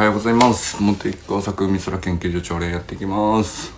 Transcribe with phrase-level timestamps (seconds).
[0.00, 0.82] はようございます。
[0.82, 3.70] 元一工作海空研究所朝礼やっていきます。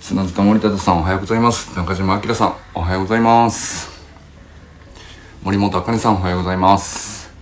[0.00, 1.74] 砂塚森田さんおはようございます。
[1.74, 3.88] 中島明さんおはようございます。
[5.42, 7.32] 森本茜さんおはようございます。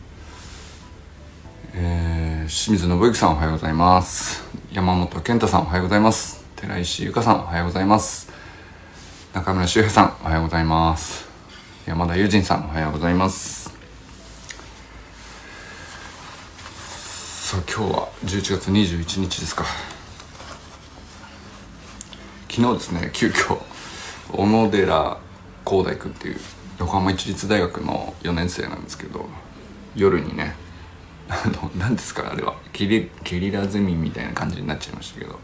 [1.74, 4.44] えー、清水信之さんおはようございます。
[4.70, 6.44] 山本健太さんおはようございます。
[6.54, 8.30] 寺石由香さんおはようございます。
[9.34, 11.28] 中村修平さんおはようございます。
[11.84, 13.55] 山田友人さんおはようございます。
[17.46, 19.64] さあ今日は11月21日ですか。
[22.50, 23.62] 昨日ですね急遽
[24.32, 25.20] 小野寺
[25.64, 26.41] 光大君っていう
[26.80, 29.27] 横浜市立大学の4年生なんですけど
[29.95, 30.56] 夜にね
[31.28, 35.38] あの何ですかあれはゲリゲリラゼミみたいな感じになっちゃいましたけど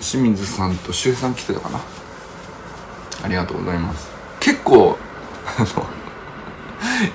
[0.00, 1.80] 清水さんと周さん来てたかな。
[3.22, 4.10] ありがとうございます。
[4.40, 4.98] 結構
[5.56, 5.86] あの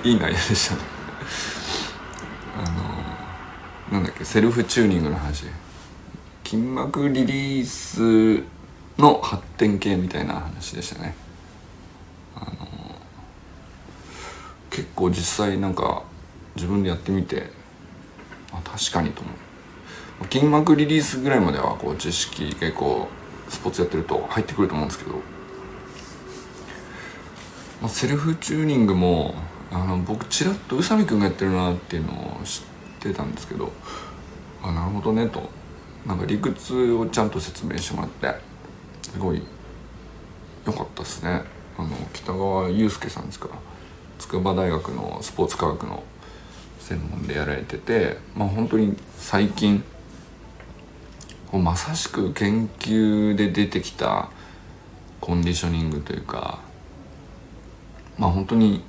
[0.02, 0.99] いい内容でしたね。
[3.90, 5.46] なんだっけセルフチューニングの話。
[6.44, 8.44] 筋膜リリース
[8.98, 11.14] の発展系みたいな話でしたね。
[12.36, 12.46] あの
[14.70, 16.04] 結構実際なんか
[16.54, 17.50] 自分でやってみて
[18.52, 19.34] あ確かにと思う。
[20.32, 23.08] 筋膜リリースぐらいまではこう知識結構
[23.48, 25.16] スポーツやってると入ってくると思うんですけど、
[27.80, 29.34] まあ、セルフチューニングも
[29.72, 32.62] あの僕ちらっと宇佐美くんがやってるなっていうのを知
[33.00, 33.72] ってたんですけど
[34.62, 35.48] あなるほどねと。
[36.06, 38.40] なんか理屈をちゃんと説明してもらって
[39.10, 39.42] すごい
[40.66, 41.42] 良かったですね。
[41.78, 43.48] あの北川悠介さんですか。
[43.48, 43.54] ら
[44.18, 46.02] 筑波大学のスポーツ科学の
[46.78, 49.82] 専門でやられててまあ本当に最近
[51.52, 54.30] まさしく研究で出てきた
[55.20, 56.60] コンディショニングというか
[58.18, 58.82] まあ本当に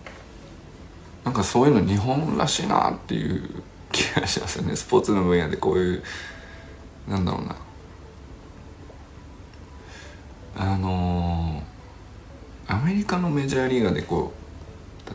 [1.24, 4.76] なんかそういうの日本らしいなっていう気がしますよね。
[4.76, 6.04] スポーツの分野でこういう
[7.08, 7.56] なんだろうな。
[10.58, 14.34] あのー、アメリカのメジャーリーガーでこ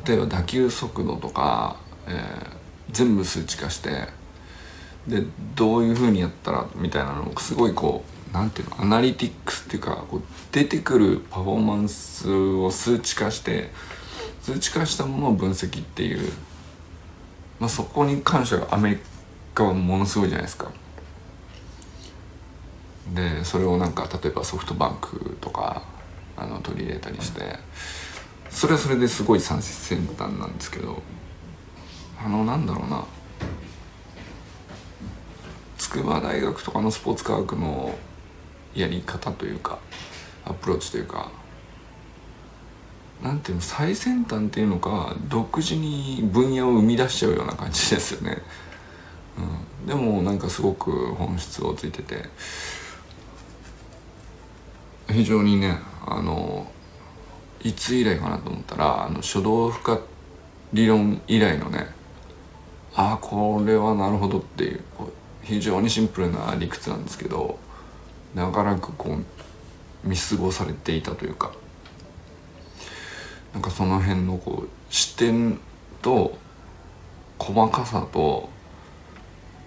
[0.04, 1.76] う例えば打球速度とか、
[2.06, 2.14] えー、
[2.90, 4.08] 全部数値化して
[5.06, 5.22] で
[5.54, 10.22] どういうふうにやったらみたいなのをすごいこうなんていうのアナリティックスっていうかこう
[10.52, 13.70] 出てくるパフォーマンスを数値化して
[14.46, 16.32] 数値化したものを分析っていう、
[17.58, 18.98] まあ、そこに関してはアメリ
[19.54, 20.70] カはものすごいじゃないですか。
[23.14, 25.84] でそれをなんか例えばソフトバンクとか
[26.36, 27.56] あの取り入れたりして
[28.50, 31.00] それはそれですごい最先端なんですけど
[32.18, 33.04] あのなんだろうな
[35.78, 37.96] 筑波大学とかのスポーツ科学の
[38.74, 39.78] やり方というか
[40.44, 41.30] アプローチというか
[43.26, 48.38] なんていうの最先端っていうのか独自に分野を生み出しちゃうような感じですよね、
[49.82, 52.24] うん、でもなんかすごく本質をついてて。
[55.08, 56.66] 非常にねあの
[57.62, 59.98] いつ以来かなと思ったらあの初動負荷
[60.72, 61.86] 理論以来のね
[62.94, 64.80] ああこれはなるほどっていう
[65.42, 67.58] 非常にシンプルな理屈なんですけど
[68.34, 71.52] 長らくこう見過ごされていたというか。
[73.56, 75.58] なんかその辺のこう視点
[76.02, 76.36] と
[77.38, 78.50] 細かさと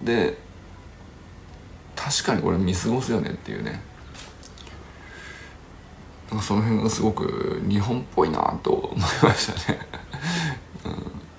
[0.00, 0.38] で
[1.96, 3.82] 確かにこれ見過ごすよねっていうね。
[6.30, 9.80] なんかその辺がすごく日本っぽいなと思いましたね、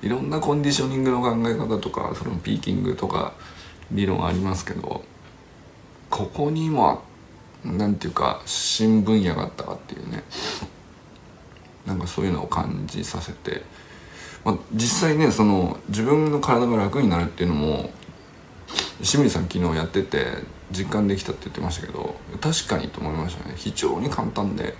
[0.01, 3.31] うん、いろんなコンディショニングの考え方とかそのピーキングとか
[3.91, 5.05] 理論ありますけど
[6.09, 7.03] ここにも
[7.63, 10.25] なんていうか新分野があったかっていうね。
[11.85, 13.63] なんかそういうのを感じさせて、
[14.45, 17.91] まあ、実際ねその自分の体が楽になるっていうのも
[18.99, 20.25] 清水さん昨日やってて
[20.71, 23.55] 実感できたって言ってましたけど確かにと思いましたね。
[23.57, 24.75] 非常に簡単で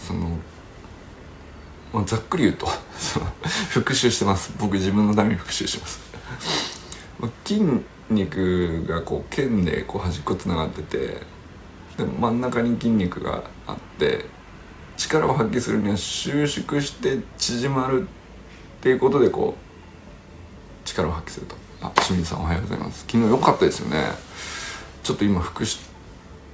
[0.00, 0.28] その、
[1.92, 2.66] まあ、ざっくり言うと
[3.70, 4.52] 復習してます。
[4.58, 6.00] 僕自分のために復習します。
[7.44, 7.62] 筋
[8.10, 11.22] 肉がこう腱でこう端っこつながってて
[11.96, 14.26] で真ん中に筋肉があって
[14.96, 18.06] 力を発揮するには収縮して縮まるっ
[18.82, 21.56] ていうことでこう力を発揮すると。
[21.82, 23.00] あ清水さんおはようございます。
[23.06, 24.04] 昨日良かったですよね。
[25.02, 25.78] ちょっと今復習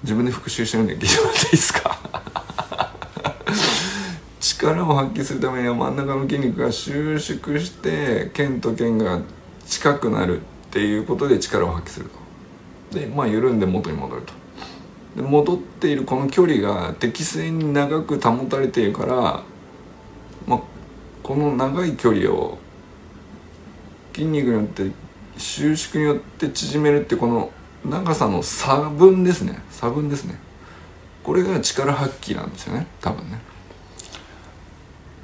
[0.02, 1.98] 自分で復習してるんで聞いてもらっていいですか？
[4.40, 9.20] 力を発揮するためには真ん中の筋肉が収縮して腱と腱が
[9.66, 12.10] 近くなるっていうことで力を発揮する
[12.90, 12.98] と。
[12.98, 14.32] でまあ緩んで元に戻ると。
[15.16, 19.42] で戻っているこの距離が適正に長く保たれているから、
[20.46, 20.60] まあ、
[21.22, 22.58] この長い距離を
[24.14, 24.90] 筋肉によって
[25.36, 27.50] 収縮によって縮めるってこの
[27.84, 29.60] 長さの差分ですね。
[29.70, 30.38] 差分ですね。
[31.24, 32.86] これが力発揮なんですよね。
[33.00, 33.40] 多分ね。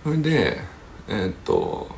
[0.04, 0.60] それで
[1.08, 1.88] えー、っと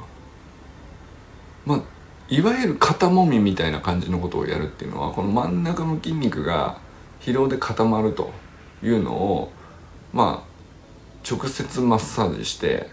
[1.67, 1.83] まあ
[2.29, 6.79] いわゆる肩もみみたいな感じのことをやるっていうのはこの真ん中の筋肉が
[7.21, 8.31] 疲労で固まると
[8.83, 9.53] いうのを
[10.13, 10.51] まあ
[11.31, 12.89] 直接マッサージして、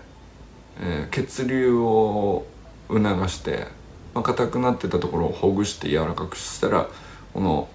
[0.79, 2.45] えー、血流を
[2.89, 3.77] 促して
[4.17, 6.89] まあ、硬くなってたところをほぐして柔らかくしたら
[7.35, 7.69] この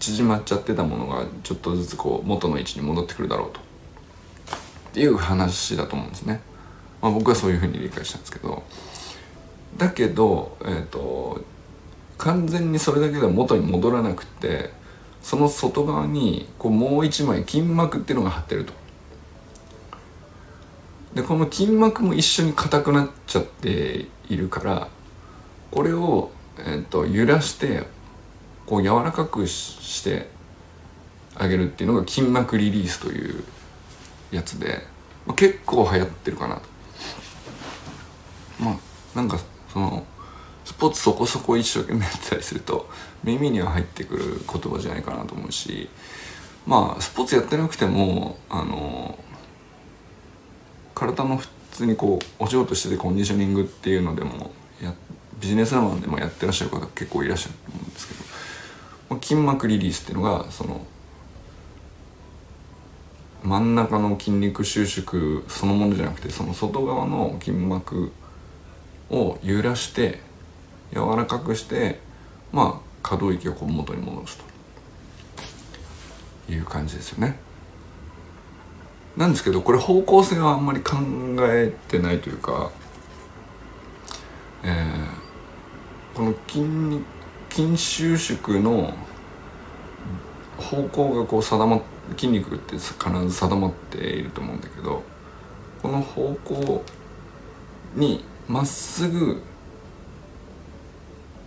[0.00, 3.60] 縮まっちゃってたものがちょっとずつこう元の位置に戻ってくるだろうと。
[3.60, 3.62] っ
[4.92, 6.40] ていう話だと思うんですね、
[7.00, 8.64] まあ、僕はそういうふうに理解したんですけど。
[9.78, 11.40] だけど、えーと、
[12.18, 14.70] 完全にそれだけでは元に戻らなくて
[15.22, 18.72] その外側にこうもう一枚筋膜っていうのが張ってると。
[21.14, 24.88] でこの筋膜も一緒に硬くなっちゃっているから
[25.70, 27.86] これを、えーと、揺らして
[28.64, 30.30] こう柔らかくして
[31.34, 33.44] あげるっていうのが筋膜リリースという
[34.30, 34.78] やつで、
[35.26, 36.62] まあ、結構流行ってるかなと。
[38.60, 38.76] まあ
[39.14, 39.38] なんか
[39.72, 40.04] その
[40.72, 42.88] スポーツそこそこ一生懸命やったりすると
[43.22, 45.88] 耳には入ってくる言葉じゃないかなと思うし
[46.66, 49.18] まあスポーツやってなくてもあの
[50.94, 54.50] 体の普通にこうお仕事しててコンディショニングっていうのでも
[54.82, 54.94] や
[55.40, 60.86] ビジネスマンでもやってらっしゃる方結構いらっしゃると思うんですけど筋膜リリースっていうのがその
[63.42, 68.12] 真ん中の筋肉収縮そのものじゃなくてその外側の筋膜
[69.10, 70.20] を揺らして
[70.94, 72.00] 柔らかくして
[72.52, 74.38] まあ可動域をこう元に戻す
[76.46, 77.38] という感じですよね。
[79.16, 80.96] なんですけどこれ方向性はあんまり考
[81.40, 82.70] えてないというか、
[84.64, 87.04] えー、この筋
[87.50, 88.94] 筋収縮の
[90.56, 91.82] 方向がこう定まっ
[92.16, 92.90] 筋肉って必
[93.28, 95.02] ず定まっていると思うんだけど
[95.82, 96.84] この方向
[97.94, 99.42] にまっすぐ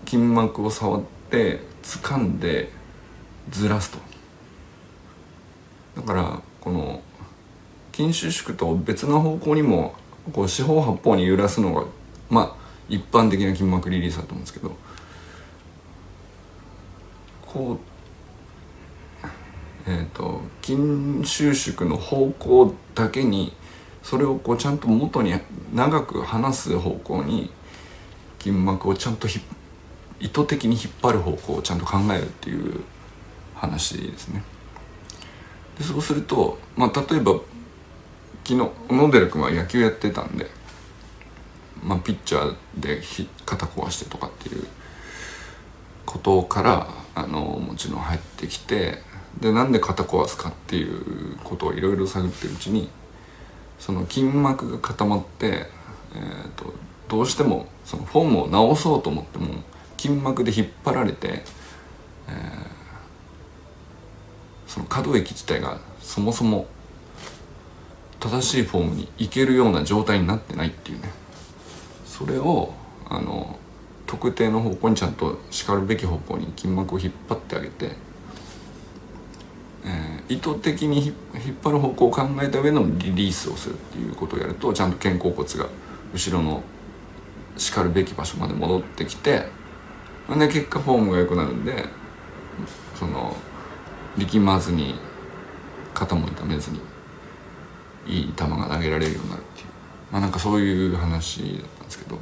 [0.06, 2.70] 筋膜を触って掴んで
[3.50, 3.98] ずらすと。
[5.98, 7.02] だからこの
[7.94, 9.96] 筋収縮と別の方向にも
[10.34, 11.86] こう四方八方に揺らすのが
[12.30, 14.76] まあ一般的な筋膜リリースだと思うんですけど。
[17.56, 17.96] こう
[19.88, 23.54] えっ、と筋収縮の方向だけに
[24.04, 25.34] それをこうちゃんと元に
[25.74, 27.50] 長く離す方向に
[28.40, 29.38] 筋膜をちゃんと引っ
[30.20, 32.84] 意図的に引っ張る方向をちゃんと考えるっていう
[33.54, 34.44] 話ですね。
[35.78, 37.34] でそうすると、まあ、例えば
[38.46, 40.50] 昨日小野寺君は野球やってたんで
[41.86, 43.00] まあ、ピッチャーで
[43.46, 44.66] 肩壊してとかっていう
[46.06, 49.00] ことからあのもちろん入ってきて
[49.40, 52.90] でなんで肩壊すかっていうことをいろいろ探ってるうちに
[53.78, 55.68] その筋膜が固まって、
[56.16, 56.74] えーと、
[57.08, 59.54] どうしてもそのフォームを直そうと思っても
[60.06, 61.44] 筋膜で引っ張られて、えー、
[64.68, 66.68] その可動域自体がそもそも
[68.20, 71.10] 正しいフォームにいけるような状態になってないっていうね。
[72.06, 72.74] それを
[73.10, 73.58] あの
[74.06, 77.92] 特定の方向にちゃんとしかるべき方向に筋膜を引っ張ってあげて、
[79.86, 81.16] えー、意図的に引っ
[81.64, 85.68] 張る方向を考えた上のリリースをするっていうことをやるとちゃんと肩甲骨が
[86.14, 86.62] 後ろの
[87.58, 89.48] しかるべき場所まで戻ってきて
[90.30, 91.86] で結果フォームが良くなるんで
[92.96, 93.36] その
[94.18, 94.96] 力まずに
[95.94, 96.80] 肩も痛めずに
[98.08, 99.68] いい球が投げられるようになるっていう。
[100.12, 102.20] まあなんかそういう話だったんですけど。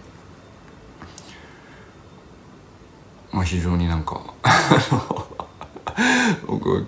[3.32, 4.22] まあ非常になんか
[6.46, 6.86] 僕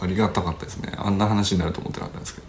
[0.00, 0.92] ありがたかったですね。
[0.96, 2.46] あんな話になると思ってなかったんですけど。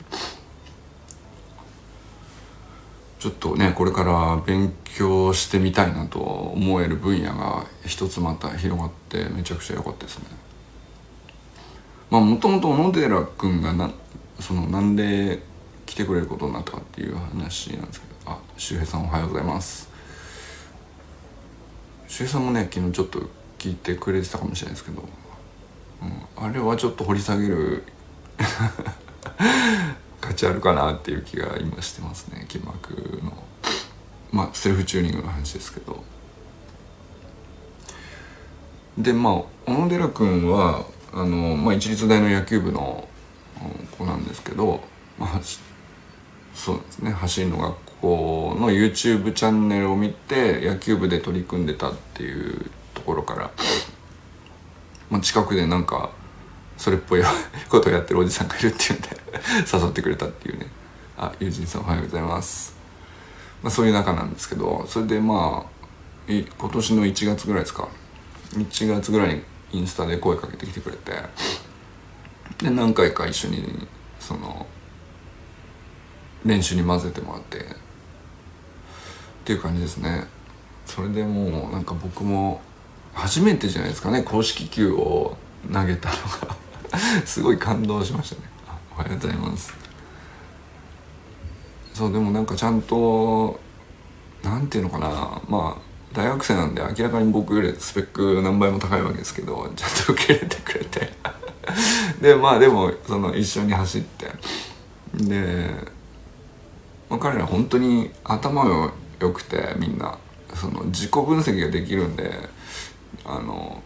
[3.20, 10.26] ちょっとねこれから勉強してみたいなと思える分野が一つまた広がってめちゃくちゃ良かったですね。
[12.10, 13.92] まあもともと小野寺君がな
[14.40, 15.44] そのなんで
[15.86, 19.90] 来てくれることになったかっていう話なんですけどあ周平さんおはようございます。
[22.08, 23.20] 周平さんもね昨日ちょっと
[23.58, 25.04] 聞いてくれてたかもしれないですけど、
[26.02, 26.06] う
[26.42, 27.84] ん、あれはちょっと掘り下げる
[30.22, 33.44] 価値あるかなっていう気が今してますね筋膜の。
[34.32, 36.04] まあセルフチューニングの話ですけど。
[38.98, 39.34] でまあ
[39.66, 43.08] 小野寺君はあの、まあ、一律大の野球部の
[43.98, 44.82] 子なんですけど、
[45.18, 45.40] まあ、
[46.54, 53.52] そうですね走りの学子の YouTube チャンネルを見て野球部で取り組んでたっていうところから、
[55.10, 56.12] まあ、近くでなんか
[56.80, 57.22] それっぽい
[57.70, 59.10] ことをやってるおじさんがいるっていうんで
[59.72, 60.68] 誘ってくれたっていうね。
[61.18, 62.74] あ友人さんおはようございます、
[63.62, 65.80] まあ、そういう仲なんですけどそれでまあ
[66.30, 67.90] 今年の1月ぐらいですか。
[68.54, 71.12] 1月ぐらいにインスタで声かけてきてくれて
[72.58, 73.88] で何回か一緒に
[74.20, 74.66] その
[76.46, 77.62] 練習に混ぜてもらってっ
[79.44, 80.28] ていう感じですね。
[80.86, 82.62] それでもうなんか僕も
[83.14, 85.38] 初めてじゃないですかね公式球を
[85.72, 86.16] 投げたの
[86.48, 86.69] が。
[87.26, 88.42] すごい感動しましたね。
[88.96, 89.74] おはようございます。
[91.94, 93.60] そうでもなんかちゃんと
[94.44, 95.42] なんていうのかな。
[95.48, 95.82] まあ
[96.14, 101.14] 大学生なんで明らかに僕よりスペック何倍も高いわけですけどちゃんと受け入れてくれて。
[102.22, 104.32] でまあでもその一緒に走って。
[105.14, 105.70] で、
[107.10, 110.18] まあ、彼ら本当に頭が良くてみんな。
[110.56, 112.32] その自己分析ができるんで
[113.26, 113.82] あの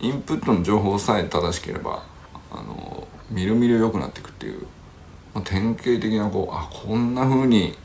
[0.00, 2.02] インプットの情報さえ正しければ
[2.50, 4.62] あのみるみる良くなっていくっていう、
[5.34, 7.76] まあ、典型的なこうあこんな風に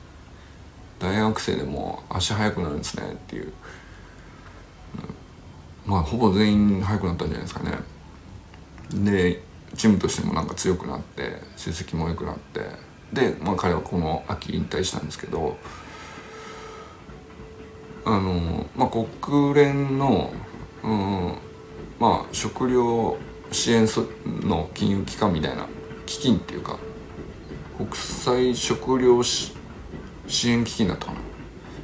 [1.00, 3.52] 大学生でも足速くなるんですねっていう、
[5.86, 7.72] まあほぼ全員速くなったんじゃないですかね。
[8.94, 9.42] で
[9.76, 12.62] チームとしてもなんか強くなって成績も良くなって
[13.14, 15.58] で、まあ、彼はこの秋引退したんですけど
[18.06, 20.32] あの、まあ、国連の、
[20.84, 21.34] うん、
[22.00, 23.18] まあ食料
[23.52, 23.86] 支援
[24.26, 25.68] の金融機関みたいな
[26.06, 26.80] 基金っていうか
[27.78, 29.54] 国際食料支
[30.46, 31.20] 援基金だったかな。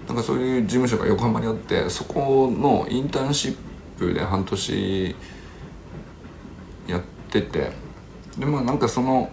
[0.07, 3.57] なんかそういう事務所が横浜にあってそこのインターンシッ
[3.97, 5.15] プで半年
[6.88, 7.71] やってて
[8.38, 9.29] でまあなんかその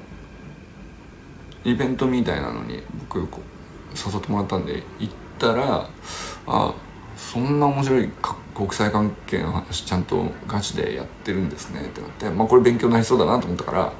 [1.64, 5.88] イベントみたいなのに僕誘ってもらったんで行ったら
[6.46, 6.74] あ
[7.16, 8.11] そんな面白い
[8.54, 13.92] 国際関係の話ちゃんとガチでやってるんですねってなってまあこれ勉強になりそうだなと思ったから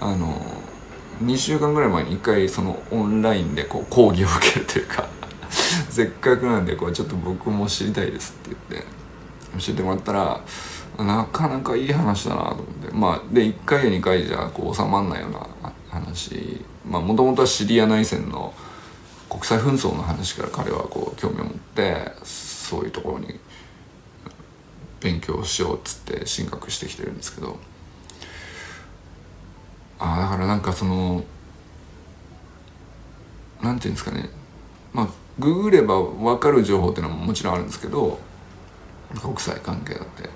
[0.00, 0.40] あの
[1.22, 5.08] 2週間ぐらい前に1回そのオンラインでこう講義を受けるというか
[5.90, 8.86] せっかくなんでこうちょっと僕も知りたいですって言って
[9.64, 10.40] 教えてもらったら
[10.98, 18.52] なかなかいい話だなと思ってまあで1回や2回じゃこう収まんないような話まあもともとはシリア内戦の
[19.32, 23.40] 国際紛争の話から彼はこう興味を持ってそういうところに
[25.00, 27.56] 勉強しようっつって進学してきてるんですけど。
[29.98, 31.24] ああだからなんかその
[33.62, 34.28] なんていうんですかね。
[34.92, 35.08] まあ
[35.38, 38.18] ググれば分かる情報っていうのももちろんあるんですけど
[39.22, 40.28] 国際関係だって。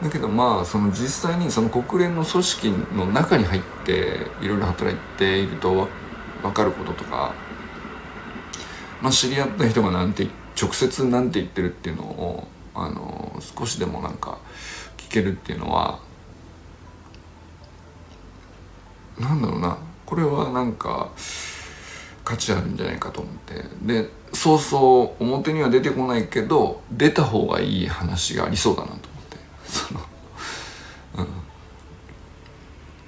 [0.00, 5.88] だけどまあその実際にその国連の組織の中に入っていろいろ働いていると
[6.42, 7.34] 分かることとか、
[9.00, 10.26] まあ、知り合った人がなんて
[10.60, 14.38] 直接なんて言ってるっていうのをあの少しでもなんか
[14.96, 16.00] 聞けるっていうのは
[19.18, 19.78] なんだろうな。
[20.06, 21.10] これはなんか
[22.24, 23.64] 価値あるんじゃないかと思って。
[23.82, 29.36] でそうそう表には出てこないけど出た方がいい話がありそうだなと思って。
[29.64, 30.00] その、
[31.18, 31.26] うん、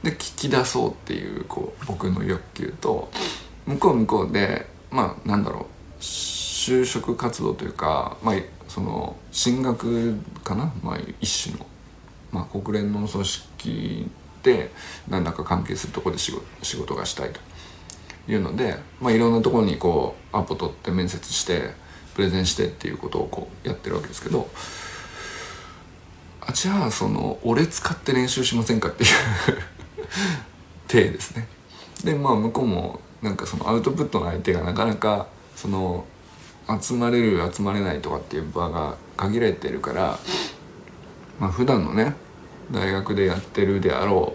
[0.05, 3.11] で聞き出そうっていうこう僕の欲求と
[3.67, 5.67] 向こう向こうでまあなんだろ
[5.99, 8.35] う就職活動というか、まあ、
[8.69, 11.67] その進学かな、まあ、一種の、
[12.31, 14.11] まあ、国連の組織
[14.43, 14.71] で
[15.09, 17.41] 何らか関係するとこで仕事仕事がしたいと
[18.31, 21.71] いうので、まあ、いろんなところにこうアポ取って面接して
[22.15, 24.49] プレゼンしてっていうことをこうやってるわけですけど。
[26.47, 29.11] あじゃあその俺使って練習しませんかっていう
[30.89, 31.49] 体ですね。
[32.05, 36.05] でまあ向こうもなんかそのアウトプットの相手がなかなかその
[36.81, 40.19] 集まれる集まれないとかっていう場が限られてるから
[41.41, 42.15] まあ普段のね
[42.71, 44.35] 大学でやってるであろ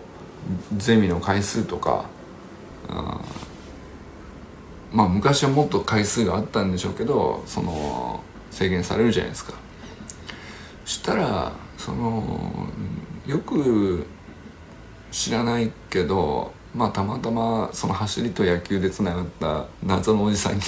[0.73, 2.05] うゼミの回数とか
[2.87, 3.21] あ
[4.91, 9.53] まあ昔はもっと回数があったんでしょうけどその制限されるじゃないですか。
[10.85, 12.67] したらその
[13.27, 14.07] よく
[15.11, 20.61] 知らないけどまあたまたまその走りと野球でつながった謎のおじさんに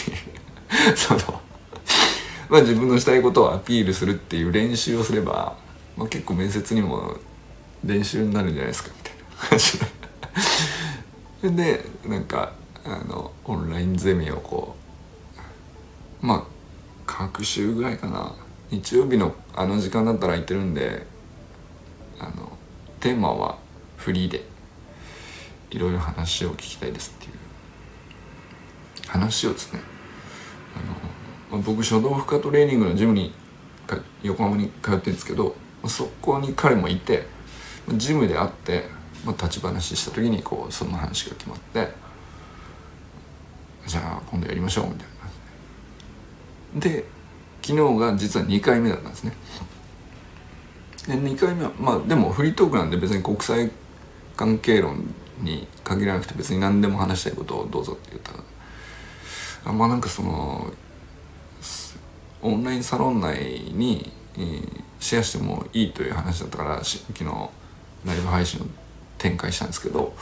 [0.95, 1.41] その
[2.50, 5.55] まあ自分のしたいことをアピールするっていう練習をすれば、
[5.95, 7.15] まあ、結構面接にも
[7.83, 9.79] 練習になるんじゃないですかみたいな話。
[11.43, 14.75] でなんかあのオンラインゼミをこ
[16.24, 16.43] うまあ
[17.05, 18.33] 各週ぐらいかな。
[18.71, 21.05] 日曜日のあの時間だったら空いてるんで
[22.19, 22.57] あの
[23.01, 23.57] テーマは
[24.01, 24.43] フリーで
[25.72, 27.31] いろいろ話を聞きたいですっていう。
[29.08, 29.79] 話をですね
[30.75, 33.34] あの、まあ、僕書道負荷トレーニングのジムに
[34.24, 35.55] 横浜に通ってるんですけど
[35.86, 37.25] そこに彼もいて
[37.96, 38.86] ジムで会って、
[39.25, 41.89] まあ、立ち話した時にこうその話が決まって
[43.86, 45.08] じゃあ今度やりましょうみたい
[46.75, 47.22] なで。
[47.62, 49.34] 昨日が実は2回目だったんですね。
[51.08, 53.72] で2回目はまあでもフリートークなんで別に国際
[54.41, 58.39] 関係論に限らなくて別に何でも話したいことをどうぞって言ったら
[59.65, 60.74] あまあなんかその
[62.41, 63.38] オンラインサロン内
[63.71, 64.12] に、
[65.00, 67.24] シェアしてもいいという話だったから昨日
[68.03, 68.65] ライブ配信を
[69.19, 70.15] 展開したんですけど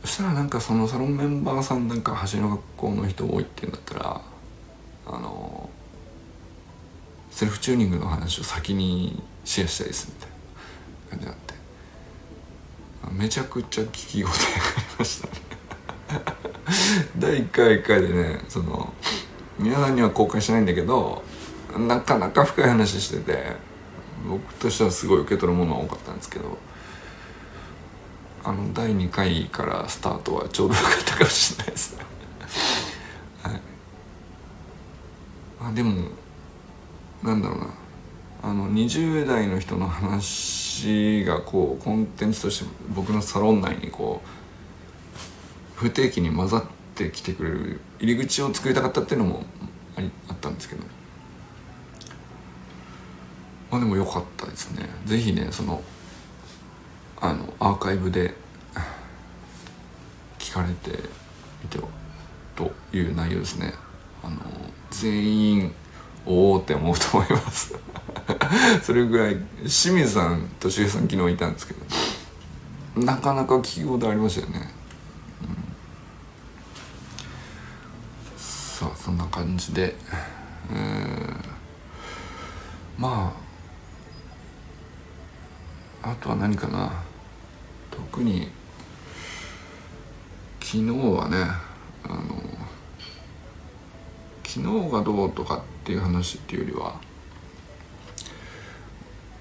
[0.00, 4.20] そしたらなんかそのサロンメンバーさんなんか橋の学校の人多いって言うんだったら
[5.06, 5.68] あの
[7.30, 10.36] セルフチューニングの話を先にシェアしたいですみたいな
[11.10, 11.41] 感じになって
[13.10, 15.32] めちゃくちゃ聞き応えがありましたね。
[17.18, 18.92] 第1回1回でねその
[19.58, 21.22] 皆さんには公開しないんだけど
[21.76, 23.52] なかなか深い話してて
[24.28, 26.58] 僕としてはすごい受け取るものが多かったんですけど
[28.44, 32.04] あの第2回からスタートはちょうどよかったかもしれないですね。
[33.42, 33.60] はい。
[35.60, 36.08] あでも
[37.22, 37.81] なんだろうな。
[38.42, 44.28] あの20代の人の話がこうコンテンツとして僕のサロン内にこう
[45.76, 49.44] 不定期に混ざってきてくれる入り口を作りたかったっていうのも
[49.96, 50.82] ありあったんですけど。
[53.70, 54.86] まあでも良かったですね。
[55.06, 55.82] 是非ねその
[57.18, 58.34] あのアーカイブで
[60.38, 60.90] 聞かれて
[61.62, 61.88] みては
[62.54, 63.72] という内容ですね。
[64.22, 64.36] あの
[64.90, 65.74] 全員
[66.26, 67.74] おおって思うと思います。
[68.82, 71.84] それぐらい清水さんと周平さん昨日いたんですけど。
[73.04, 74.68] なかなか聞き応えありましたよね、
[75.40, 75.56] うん、
[78.36, 79.96] さあそんな感じで、
[80.70, 81.34] えー、
[82.98, 83.34] ま
[86.02, 86.92] ああとは何かな。
[87.90, 88.48] 特に
[90.60, 91.36] 昨日はね
[92.04, 92.31] あの
[94.54, 97.00] 昨日がどうとかっていう話っていうよりは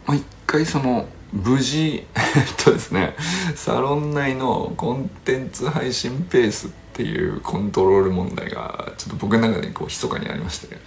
[0.06, 2.19] まあ一回その無事え
[2.62, 3.15] っとですね
[3.56, 10.78] サロン内のコンテンツ配信ペースっていうコントロール問題がちょっと僕の中でこう密かにありまして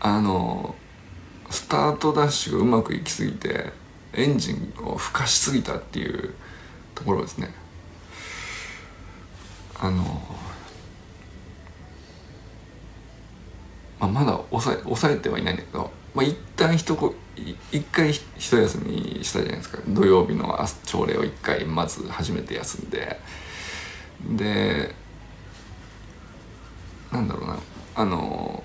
[0.00, 0.74] あの
[1.48, 3.72] スタートダッシュがうまくいきすぎて
[4.14, 6.34] エンジンをふかしすぎたっていう
[6.96, 7.54] ところですね。
[9.78, 10.20] あの
[14.00, 17.14] まあ、まだ抑え抑えてはいないんだけど、まあ、一旦一こ
[17.70, 19.78] 一回一休みしたじゃないですか。
[19.86, 23.20] 土曜日の朝礼を一回まず初めて休んで。
[24.36, 24.94] で
[27.12, 27.58] なんだろうな。
[27.94, 28.62] あの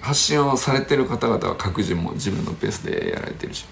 [0.00, 3.64] 発信をされてる方々は各自も自分のペースでやられてるし。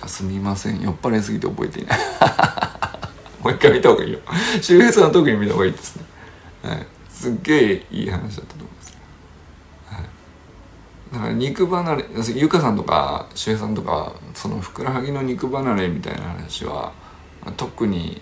[0.00, 0.80] あすみません。
[0.80, 1.98] 酔っ払いすぎて覚えていない。
[3.42, 4.20] もう一回見た方がいいよ。
[4.60, 6.04] 周平さんは特に見た方がいいですね。
[6.62, 6.86] はい。
[7.08, 8.63] すっげえいい話だったと
[11.14, 16.92] だから肉離れゆかさんとか周平さんとかそのふくらはぎの肉離れみたいな話は
[17.56, 18.20] 特に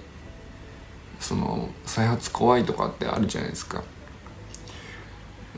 [1.19, 3.83] その再発怖いとかってあるじゃないですか。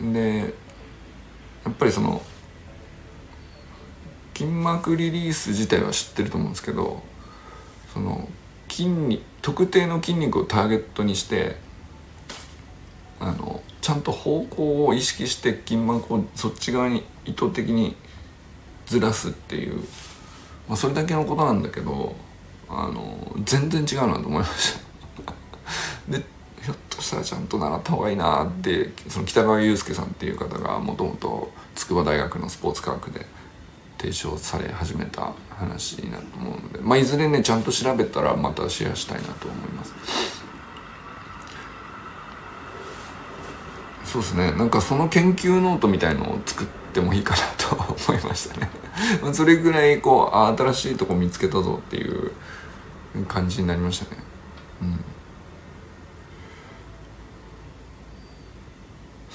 [0.01, 0.55] で
[1.65, 2.23] やっぱりその
[4.33, 7.03] 筋膜リリース自体は知ってると思うんですけど
[7.93, 8.29] その
[8.69, 11.57] 筋肉特定の筋肉をターゲットにして
[13.19, 17.97] あのちゃんと方向を意識して筋膜をそっち側に意図的に
[18.87, 19.77] ずらすっていう、
[20.69, 22.15] まあ、それだけのことなんだけど
[22.69, 24.75] あの全然違うなと思いまし
[25.27, 25.33] た
[26.09, 26.25] で
[26.63, 33.27] ひょっとしたらちゃんと習った方がいいなってその北川悠介さんっていう方がもともと筑波大学のスポーツ科学で
[33.99, 40.34] 提唱され始めた話になると思うので、まあ、いずれねちゃんと調べたらまたシェアしたいなと思います。
[44.15, 44.53] そうですね。
[44.53, 48.71] なんかその研究ノートみたいのを作ってもいいかなと思いましたね。
[49.35, 52.31] それぐらいこうあ新しいとこ見つけたぞっていう
[53.27, 54.23] 感じになりましたね。
[54.83, 55.05] うん。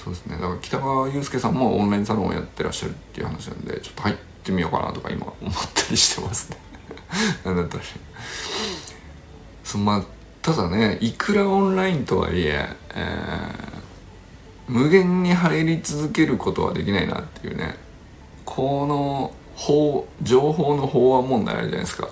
[0.02, 0.36] そうですね。
[0.36, 6.56] だから北川悠介さんもオンラインサロンをやってらっしゃるっていう話なんでちょっと入ってみようかなとか今思ったりしてますね。
[7.44, 7.84] なんだったら。
[9.62, 10.02] そまあ
[10.40, 13.79] ただねいくらオンラインとはいええー
[14.70, 17.76] 無限に入り続けることはできないなっていうね。
[18.44, 22.08] この法情報の飽和問題あるじゃないですか、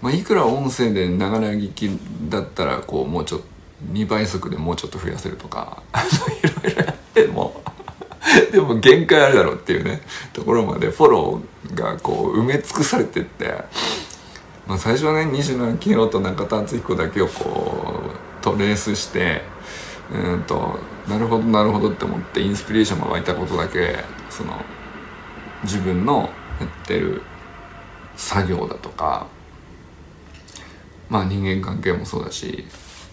[0.00, 1.90] まあ、いくら音声でながら聞き
[2.28, 3.46] だったらこうもうちょっと
[3.92, 5.82] 2倍速でもうちょっと増やせるとか
[6.42, 7.62] いろいろやっても
[8.50, 13.52] でも限界あるだろうっていうねところまでフォローがこう埋め尽くされてって、
[14.66, 18.02] まあ、最初はね西野明宏と中田敦彦だけをこ
[18.40, 19.42] うトレースして
[20.12, 23.96] うんとなるほどなるほどって思ってインスピレーションが湧いたことだけ
[24.30, 24.54] その
[25.64, 27.22] 自分のやってる
[28.16, 29.26] 作業だとか
[31.08, 32.64] まあ人間関係もそうだし、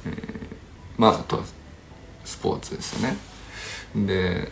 [0.06, 0.14] えー、
[0.98, 1.44] まああとは
[2.24, 3.18] スポーツですよね。
[3.96, 4.52] で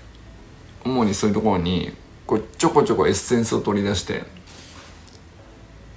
[0.85, 1.91] 主にそういうところに
[2.25, 4.23] こうちょこちょこエッセンスを取り出して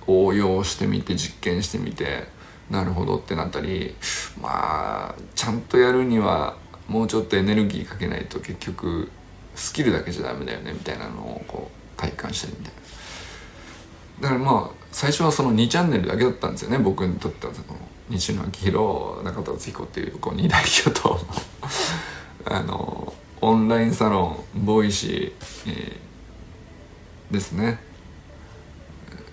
[0.07, 2.29] 応用してみて実験してみて
[2.71, 3.95] なるほどってなったり
[4.41, 6.57] まあちゃんとやるには
[6.89, 9.11] もうちょっとエネルギーかけないと結局
[9.55, 12.87] スキルだけじゃダメだよねみたいなのをこう体感したりみたいな。
[14.21, 21.19] だからまあ最初はその2チャンネルだけだったんですよね僕にとってはその西野昭弘中田敦彦っていうこう二大巨頭
[22.47, 25.33] あのオンラインサロンボイシー、
[25.67, 27.79] えー、ですね。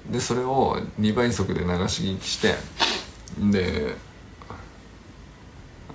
[0.09, 2.55] でそれを2倍速で流し聞きして
[3.39, 3.95] で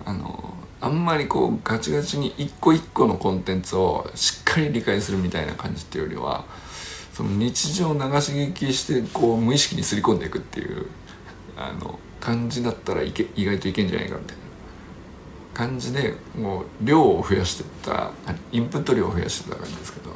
[0.05, 6.45] あのあんまりこうガチガチに一個一個のコンテンツをしっかり理解するみたいな感じっていうよりは
[7.13, 10.87] その日常流し聞きしてこう無意識にすり込んでいくっていう
[11.57, 14.49] あの感じだったらいけ意外といけんじゃないかみたいな。
[15.59, 18.13] 感じでもう量を増やしてった
[18.53, 20.13] インプット量を増やしてた感じですけど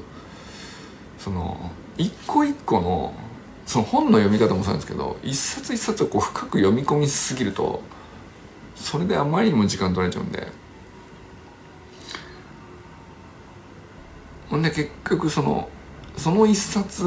[1.18, 3.12] その一個一個の
[3.66, 7.82] その本の読み方もそうなんですけど一冊一冊をこう深く読み込みすぎると
[8.74, 10.48] それであまりにも時間取られちゃうんで
[14.50, 15.68] ほんで結局その
[16.16, 17.04] その一冊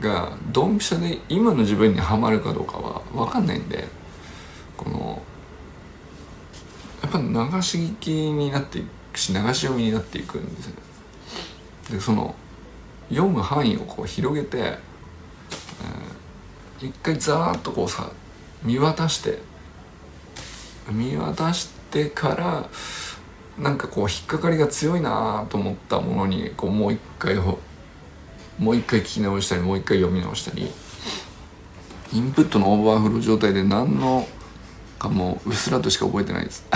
[0.00, 3.86] がドンピシャで今の自分にはまるかどうかは分かんないんで
[4.76, 5.22] この
[7.02, 10.82] やっぱ流し聞きになっていくし流し読みになっていくんですよね。
[11.90, 12.34] でその
[13.10, 14.78] 読む範囲をこう広げて、
[16.80, 18.10] えー、一回ザーッとこうさ
[18.62, 19.38] 見渡して
[20.90, 22.68] 見渡してから
[23.58, 27.58] なんかこう引っかかりが強いなと思ったものにこうもう一回も
[28.58, 30.70] う一回聞き直したりもう一回読み直したり
[32.12, 34.26] インプットのオーバーフロー状態で何の
[34.98, 36.64] かもううっすらとしか覚えてないです。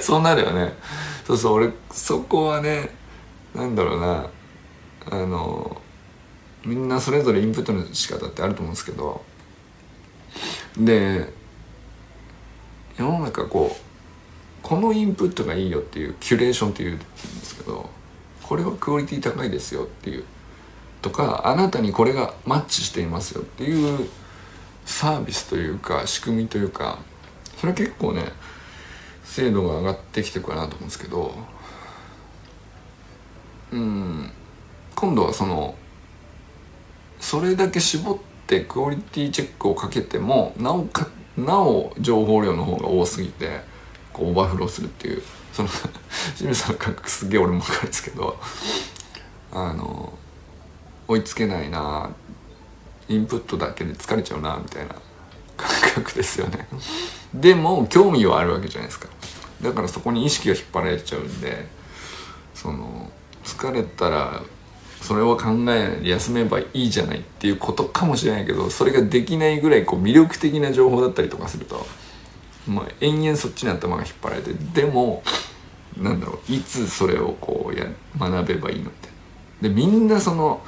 [0.00, 0.74] そうなるよね。
[1.26, 2.94] そうそう俺そこはね
[3.54, 4.26] なんだろうな
[5.10, 5.80] あの
[6.68, 9.24] みんなそれぞれインプットの仕方ってあると思うんですけど
[10.76, 11.32] で
[12.98, 13.82] 世の中こう
[14.62, 17.04] このインプットがいいよっていうキュレーションっていうんで
[17.42, 17.88] すけど
[18.42, 20.24] これはクオリティ高いですよっていう
[21.00, 24.08] とかあなたにこれがマッチしていますよっていう
[24.84, 26.98] サービスというか仕組みというか
[27.56, 28.24] それは結構ね
[29.24, 31.34] 精度が上がってきてるかなと思うんですけど
[33.72, 34.30] うん
[34.94, 35.74] 今度はその
[37.20, 43.60] それだけ絞ってクオリティチェックをかけてもなおかなお情報量の方が多すぎて
[44.12, 45.22] こうオーバーフローするっていう。
[45.52, 45.68] その
[46.36, 48.38] 清水さんの感覚すげえ俺も分かるんですけど
[49.50, 50.12] あの
[51.08, 52.10] 追いつけないな
[53.08, 54.94] インプットだけで疲れちゃうなみたいな
[55.56, 56.68] 感覚ですよね。
[57.34, 59.08] でも興味はあるわけじゃないですか。
[59.60, 61.66] だからそこに意識が引っ張られちゃうんで
[62.54, 63.10] その
[63.42, 64.42] 疲れたら
[65.00, 71.86] それを考えないで休めばいいじゃないっていうことかもしれないけどそれができないぐらいこう魅力的な情報だったりとかすると、
[72.66, 75.22] まあ、延々そっちに頭が引っ張られてでも
[75.96, 77.86] なんだろういつそれをこうや
[78.18, 79.08] 学べばいいのって。
[79.62, 80.62] でみんなその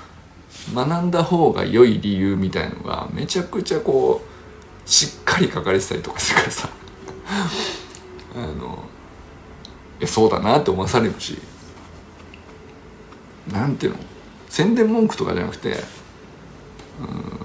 [0.74, 6.68] 学んだ方が良い理由みたいのがめちゃくちゃこうしっかり書かれてたりとかするからさ。
[8.34, 8.84] あの
[10.00, 11.38] えそうだなって思わされるし。
[13.52, 14.09] なんていうの？
[14.50, 15.76] 宣伝文句とかじゃなくて
[17.00, 17.40] うん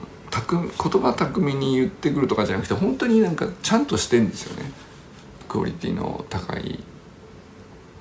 [0.47, 4.69] 言葉巧みに言ってくるとかじゃなくて本当になんかちゃんとしてんですよね。
[5.47, 6.83] クオリティの高い、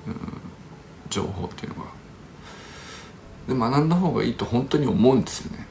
[0.07, 0.17] うん、
[1.09, 1.83] 情報っていうの
[3.55, 3.69] が。
[3.71, 5.65] で学んだ方がいいと本当に思うんですよね、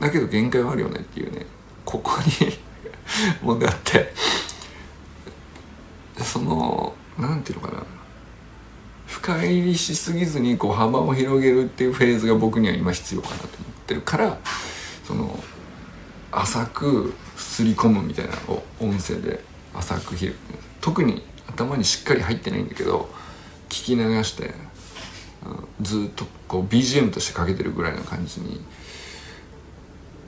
[0.00, 1.46] だけど限界はあるよねっていうね。
[1.84, 2.58] ここに
[3.42, 4.12] 問題あって。
[6.22, 7.99] そのなんていうのかな。
[9.20, 14.38] 深入りしすぎずにこう幅を広げるっていうフェーズが僕には今必要かなと思ってるから
[15.04, 15.38] その
[16.32, 19.40] 浅くすり込むみたいなのを音声で
[19.74, 20.36] 浅く広
[20.80, 23.10] 特に頭にしっかり入ってないんだけど
[23.68, 24.54] 聞き流して
[25.82, 28.60] ずっとこう BGM としてかけてるぐらいの感じに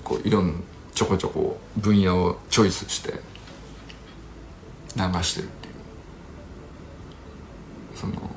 [0.05, 0.55] こういろんな
[0.95, 3.13] ちょこちょこ分野をチョイスして
[4.97, 5.73] 流してるっていう。
[7.95, 8.32] その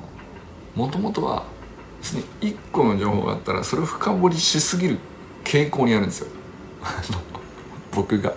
[0.76, 1.44] もともとは
[2.00, 4.98] 別に1個の情報があったらそれを深掘りしすぎる
[5.42, 6.28] 傾向にあるんですよ
[7.92, 8.34] 僕が。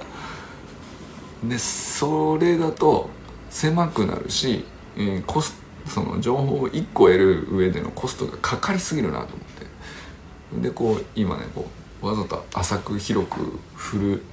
[1.44, 3.10] でそれだと
[3.50, 4.66] 狭くなるし、
[4.98, 11.68] えー、コスその情報を1個得る上でのコストがかかりすぎるなと思ってでこう今ねこ
[12.02, 14.24] うわざと浅く広く振る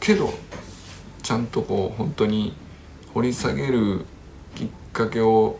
[0.00, 0.32] けど
[1.22, 2.54] ちゃんとこう本当に
[3.14, 4.04] 掘り下げる
[4.54, 5.58] きっかけを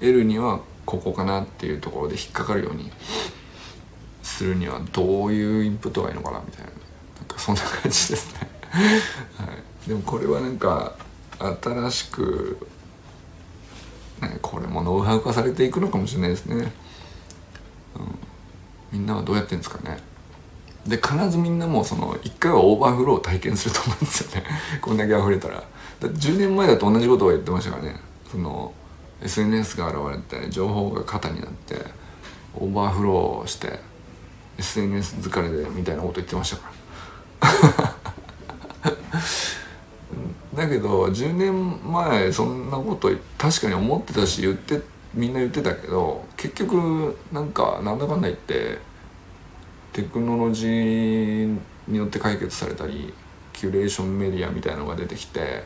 [0.00, 2.90] 得るにはここかなっていうところで引っかかるように
[4.22, 6.74] するにはどういうインプットがいいのかなみたいななん
[7.26, 8.50] かそんな感じですね。
[9.38, 9.44] は
[9.86, 10.96] い、でもこれはなんか
[11.38, 12.66] 新しく、
[14.40, 16.70] これもノウハウ化されていくのかもしれないですね、うん、
[18.92, 19.98] みんなはどうやってんですかね。
[20.86, 24.46] で必ずみんなもその一回はオーバーフローを体験すると思うんですよね。
[24.82, 25.54] こんだけ溢れたら。
[25.54, 25.64] だっ
[26.00, 27.96] て10年前だと同じことを言ってましたからね。
[28.30, 28.72] その
[29.24, 31.76] SNS が現れて情報が過多になって
[32.54, 33.80] オーバーフローして
[34.58, 36.70] SNS 疲れでみたいなこと言ってましたか
[37.40, 37.94] ら。
[40.54, 44.80] だけど10年前そんなこと確かに思ってたし言って
[45.12, 48.78] みんな言ってたけど結局なんかなんだかんだ言って
[49.92, 51.58] テクノロジー
[51.88, 53.12] によって解決されたり
[53.52, 55.64] キュレーションメディアみたいのが出てきて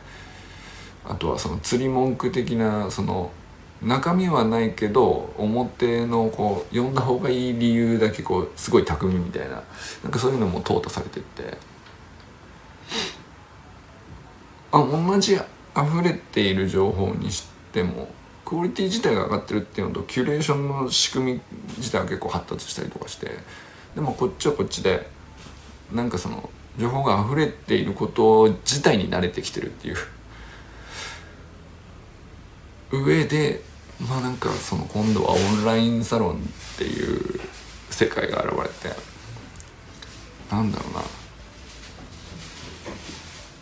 [1.07, 3.31] あとはその釣り文句的なその
[3.81, 9.63] 中身はないけど表のこう読んだ方がいい理由だけこうすごい巧みみたいな
[10.03, 11.57] なんかそういうのも淘汰されてって。
[14.71, 15.43] あ同じ溢
[16.03, 18.07] れている情報にしても
[18.45, 21.41] クオリティ自体が上がってるっていうのとキュレーションの仕組み
[21.77, 23.31] 自体は結構発達したりとかして
[23.95, 25.07] でもこっちはこっちで
[25.91, 29.95] なんかその情報が溢れていること自体に慣れてきてるっていう。
[32.91, 33.61] 上で
[34.07, 36.37] まあなんかその今度はオンラインサロンっ
[36.77, 37.39] ていう
[37.89, 38.95] 世界が現れて
[40.51, 41.01] なんだろうな。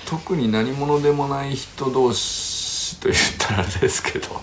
[0.05, 4.41] 特に何者でもない人同士と言ったらあれですけど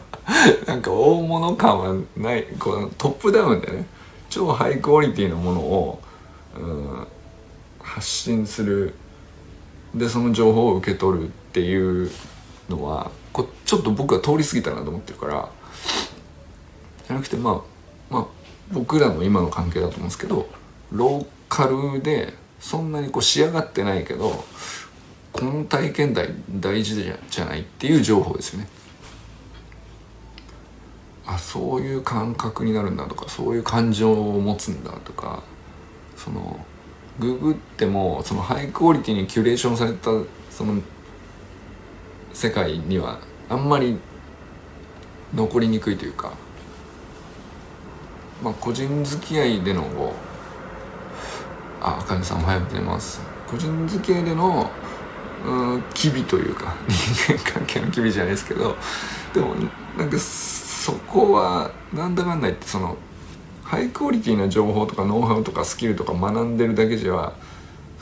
[0.66, 3.86] なんか大物感はないこのトップダウンでね
[4.30, 6.02] 超ハイクオリティのものを、
[6.56, 7.06] うん、
[7.82, 8.94] 発信する。
[9.94, 12.10] でその情報を受け取るっていう
[12.68, 15.48] のはこちょっと僕は通り過ぎたなと思ってるから
[17.06, 17.62] じゃなくてま
[18.10, 18.26] あまあ
[18.72, 20.48] 僕らの今の関係だと思うんですけど
[20.92, 24.44] ローカルでそんなにこう仕上がってないけど
[25.32, 28.68] この体験大大事じゃないっていう情報ですよね。
[31.26, 35.44] あそういう感覚になるんだとかそういう感情を持つんだとか
[36.16, 36.58] その
[37.20, 40.10] ググってもそのハイクオリティにキュレーションされた
[40.50, 40.82] その
[42.32, 43.98] 世界にはあんまり
[45.34, 46.32] 残りにくいというか
[48.42, 49.84] まあ個人付き合いでの
[51.80, 53.20] ああかねさんおはようございます。
[53.50, 54.70] 個人付き合いでの
[55.44, 58.76] うん機微というか 人間関係の機微じゃないですけど
[59.34, 59.54] でも
[59.96, 62.96] なんかそこはなんだかんだ言ってその
[63.64, 67.32] ハイクオリティな情報とかノウハウとかスキルとか学んでるだけじゃ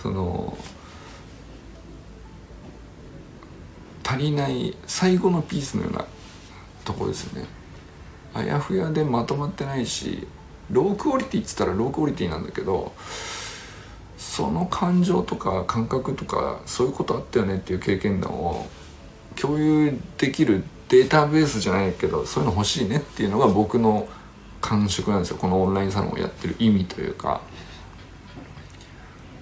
[0.02, 0.56] その
[4.18, 6.04] 足りない最後のピースのような
[6.84, 7.46] とこですよね。
[8.34, 10.26] あやふやでまとまってないし
[10.70, 12.92] ロークオリティっつったらロークオリティなんだけど
[14.18, 18.66] その感情とか感覚とかそういうことあったよねっていう経験談を
[19.36, 24.08] 共有できるデータベースじゃないけどそういうの欲しいねっていうのが僕の
[24.60, 25.36] 感触なんですよ。
[25.36, 27.40] このオンラインサロンをやってる意味というか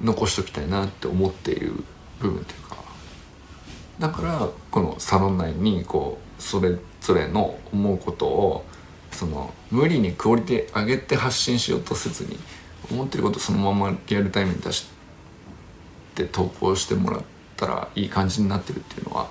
[0.03, 1.73] 残しときたいなって思っている
[2.21, 2.76] 部分というか。
[3.99, 8.65] だからこのサロン内にこうそれぞれの思うことを
[9.11, 12.39] その無理にクオリティ上げて発信しようとせずに
[12.91, 14.87] 思ってることそのままリアルタイムに出し
[16.15, 17.23] て投稿してもらっ
[17.57, 19.29] たらいい感じになってるっていうのは、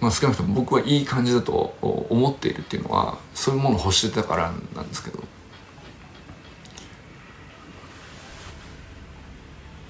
[0.00, 5.22] まあ、少なくとも僕はいい感じだと思っているっていうのはそういうものを欲してたからなんですけど。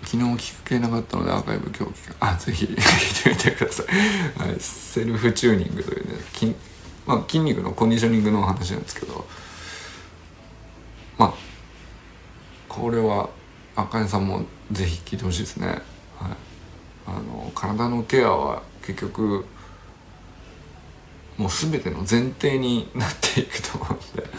[0.07, 2.17] 昨日聞けなかったのでアーカイブ今日聞く。
[2.21, 6.55] あぜひ 聞いてみてください、はい、セルフチューニングというね筋,、
[7.07, 9.27] まあ、筋肉のコンディショニングの話なんですけど
[11.19, 11.35] まあ
[12.69, 13.31] これは
[13.75, 15.81] あかねさんもぜひ聞いてほしいですね、はい、
[17.09, 19.45] あの体のケアは結局
[21.37, 24.31] もう全ての前提になっていくと思うんで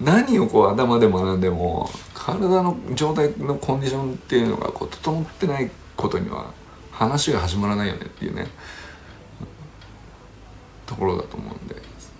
[0.00, 1.90] 何をこう頭で学んでも
[2.26, 6.52] 体の状態のコンディションっていうのがこう整ってないことには
[6.90, 8.48] 話が始まらないよねっていうね
[10.86, 11.76] ところだと思うんで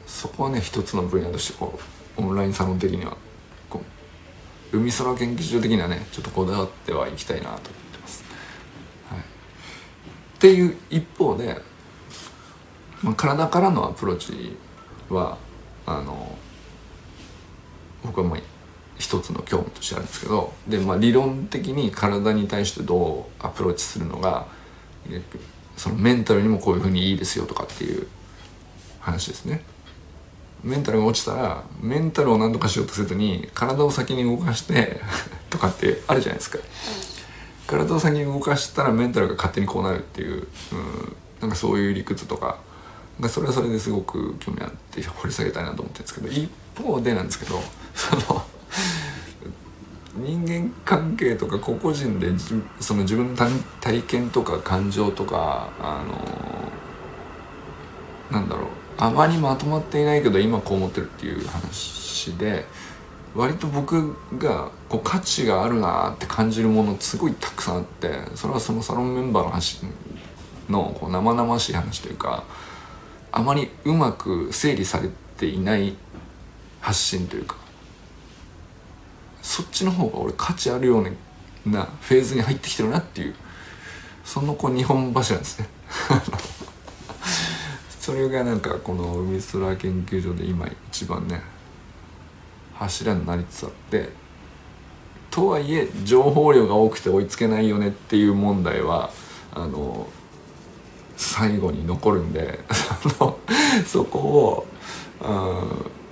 [0.06, 1.76] そこはね一つの分野としてこ
[2.18, 3.16] うオンラインサロン的には
[3.68, 3.82] こ
[4.72, 8.24] う海空研究所的にはねちょっとこだわってはいきたいなと思ってます。
[9.10, 9.22] はい、っ
[10.38, 11.60] ていう一方で、
[13.02, 14.56] まあ、体からのアプローチ
[15.08, 15.36] は
[15.84, 16.38] あの
[18.04, 18.38] 僕はまあ
[18.98, 24.46] 一つの興味としてあるんですけどで、まあ、理論的に体に対してどうアプローチするのが
[25.76, 28.06] そのメンタルにもこういうふうにいいですよとかっていう
[29.00, 29.62] 話ですね。
[30.64, 35.00] メンタルが落ちたらメンタルを何とかしようとせずに体を先に動かして
[35.50, 36.58] とかってあるじゃないですか。
[37.66, 42.58] 体を先に動かしたらメンタルが勝手にこうなるっていう、うん、なんかそういう理屈とか
[43.28, 47.60] それはそれですごく興味あって掘り下げたいなと思ってるんですけど一方でなんですけど
[47.94, 48.44] その
[50.16, 52.28] 人間関係とか個々人で
[52.80, 53.36] その自分の
[53.80, 56.04] 体験とか感情とかあ
[58.30, 58.66] のなんだろう。
[58.98, 62.64] あまりまとまっていないけど今こう思ってるっていう話で
[63.34, 69.82] 割と僕がこう価値があるなって感じるものすごいたくさんあってそれはそのサロンメンバーの話
[70.70, 72.44] のこう生々しい話というか
[73.30, 75.94] あまりうまく整理されていない
[76.80, 77.56] 発信というか
[79.56, 83.34] そっちの方が俺価値あるようなフェーズに入ってきてるなっていう。
[84.22, 85.68] その子日本柱ですね。
[87.98, 91.40] それがなんかこの海空研究所で今一番ね
[92.74, 94.10] 柱になりつつあって。
[95.30, 99.10] とはいえ情報量が多くて追いつけないよねっていう問題は
[99.54, 100.06] あの
[101.16, 102.60] 最後に残るんで
[103.86, 104.66] そこを、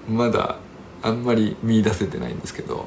[0.08, 0.56] うん、まだ
[1.02, 2.86] あんまり見出せてないんですけど。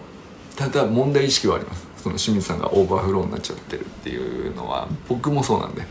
[0.58, 1.88] ただ問題意識はあります。
[1.98, 4.88] その清水さんがオーバーフローになっちゃってるっていうのは。
[5.08, 5.84] 僕もそうなんで。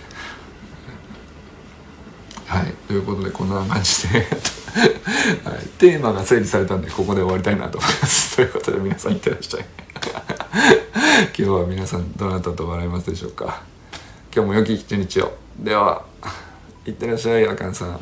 [2.46, 2.72] はい。
[2.88, 4.26] ということでこんな感じで。
[5.44, 8.34] はい、テーマが整理されたんでここで終わりたいなと思います。
[8.36, 9.64] ということで皆さんいってらっしゃい。
[11.30, 13.62] 今日は皆さんどなたと笑いますでしょうか。
[14.34, 15.32] 今日も良き一日を。
[15.60, 16.02] では
[16.84, 18.00] いってらっしゃいあかんさん。